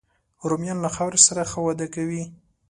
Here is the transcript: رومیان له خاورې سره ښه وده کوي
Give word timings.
رومیان 0.49 0.77
له 0.85 0.89
خاورې 0.95 1.19
سره 1.27 1.41
ښه 1.51 1.59
وده 1.67 1.87
کوي 1.95 2.23